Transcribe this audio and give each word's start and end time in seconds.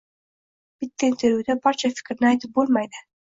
bitta 0.85 1.09
intervyuda 1.09 1.57
barcha 1.67 1.93
fikrni 1.99 2.31
aytib 2.33 2.57
bo‘lmaydi. 2.59 3.05